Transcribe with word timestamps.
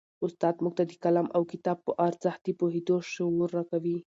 استاد 0.25 0.55
موږ 0.63 0.73
ته 0.77 0.83
د 0.89 0.93
قلم 1.03 1.27
او 1.35 1.41
کتاب 1.51 1.77
په 1.85 1.91
ارزښت 2.07 2.41
د 2.43 2.47
پوهېدو 2.59 2.95
شعور 3.11 3.47
راکوي. 3.57 3.97